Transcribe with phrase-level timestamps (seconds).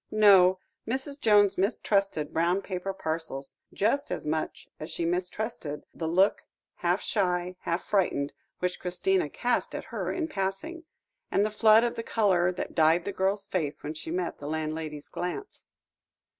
[0.09, 0.57] No;
[0.87, 1.21] Mrs.
[1.21, 6.41] Jones mistrusted brown paper parcels, just as much as she mistrusted the look,
[6.77, 10.85] half shy, half frightened, which Christina cast at her in passing,
[11.29, 15.07] and the flood of colour that dyed the girl's face, when she met the landlady's
[15.07, 15.67] glance.